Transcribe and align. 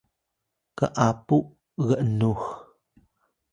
k’apu 0.77 1.37
g’nux 1.87 2.41